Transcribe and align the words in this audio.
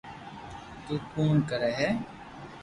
تو 0.85 0.93
ڪوڙ 1.11 1.33
ڪري 1.49 1.71
ھي 1.79 1.89